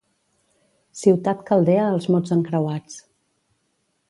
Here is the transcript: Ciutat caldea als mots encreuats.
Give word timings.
Ciutat 1.01 1.43
caldea 1.51 1.85
als 1.91 2.09
mots 2.17 2.35
encreuats. 2.39 3.01